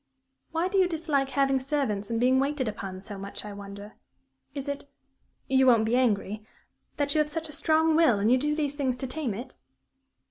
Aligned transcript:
"Why 0.51 0.67
do 0.67 0.79
you 0.79 0.87
dislike 0.87 1.29
having 1.29 1.59
servants 1.59 2.09
and 2.09 2.19
being 2.19 2.39
waited 2.39 2.67
upon 2.67 3.03
so 3.03 3.19
much, 3.19 3.45
I 3.45 3.53
wonder? 3.53 3.93
Is 4.55 4.67
it 4.67 4.89
you 5.47 5.67
won't 5.67 5.85
be 5.85 5.95
angry? 5.95 6.43
that 6.97 7.13
you 7.13 7.19
have 7.19 7.29
such 7.29 7.49
a 7.49 7.53
strong 7.53 7.95
will, 7.95 8.17
and 8.17 8.31
you 8.31 8.39
do 8.39 8.55
these 8.55 8.73
things 8.73 8.95
to 8.97 9.05
tame 9.05 9.35
it?" 9.35 9.53